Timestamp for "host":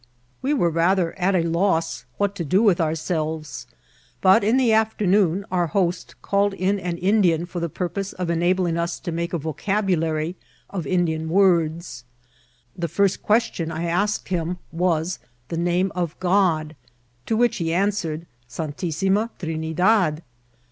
5.67-6.15